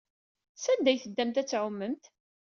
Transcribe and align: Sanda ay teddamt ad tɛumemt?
Sanda 0.63 0.89
ay 0.91 0.99
teddamt 0.99 1.41
ad 1.41 1.47
tɛumemt? 1.47 2.03